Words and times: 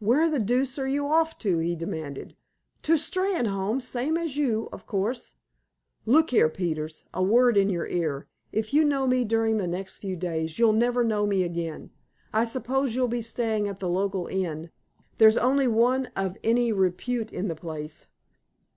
"Where 0.00 0.28
the 0.28 0.40
deuce 0.40 0.76
are 0.80 0.88
you 0.88 1.06
off 1.06 1.38
to?" 1.38 1.58
he 1.60 1.76
demanded. 1.76 2.34
"To 2.82 2.94
Steynholme—same 2.94 4.16
as 4.16 4.36
you, 4.36 4.68
of 4.72 4.86
course." 4.88 5.34
"Look 6.04 6.30
here, 6.30 6.48
Peters, 6.48 7.04
a 7.14 7.22
word 7.22 7.56
in 7.56 7.70
your 7.70 7.86
ear. 7.86 8.26
If 8.50 8.74
you 8.74 8.84
know 8.84 9.06
me 9.06 9.22
during 9.24 9.58
the 9.58 9.68
next 9.68 9.98
few 9.98 10.16
days, 10.16 10.58
you'll 10.58 10.72
never 10.72 11.04
know 11.04 11.26
me 11.28 11.44
again. 11.44 11.90
I 12.32 12.42
suppose 12.42 12.96
you'll 12.96 13.06
be 13.06 13.22
staying 13.22 13.68
at 13.68 13.78
the 13.78 13.88
local 13.88 14.26
inn—there's 14.26 15.36
only 15.38 15.68
one 15.68 16.06
of 16.16 16.36
any 16.42 16.72
repute 16.72 17.32
in 17.32 17.46
the 17.46 17.54
place?" 17.54 18.08